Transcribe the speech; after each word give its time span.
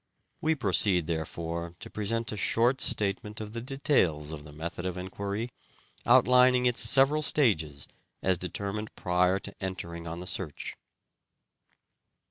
We 0.41 0.55
proceed, 0.55 1.05
therefore, 1.05 1.75
to 1.79 1.89
present 1.91 2.31
a 2.31 2.35
short 2.35 2.81
statement 2.81 3.39
of 3.39 3.53
the 3.53 3.61
details 3.61 4.31
of 4.31 4.43
the 4.43 4.51
method 4.51 4.83
of 4.83 4.97
enquiry, 4.97 5.51
outlining 6.07 6.65
its 6.65 6.81
several 6.81 7.21
stages 7.21 7.87
as 8.23 8.39
determined 8.39 8.95
prior 8.95 9.37
to 9.37 9.53
entering 9.63 10.07
on 10.07 10.19
the 10.19 10.25
search. 10.25 10.75